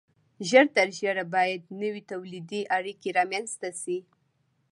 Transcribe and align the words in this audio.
ژر 0.49 0.65
تر 0.75 0.87
ژره 0.99 1.23
باید 1.35 1.61
نوې 1.81 2.01
تولیدي 2.11 2.61
اړیکې 2.77 3.09
رامنځته 3.17 3.69
شي. 3.81 3.97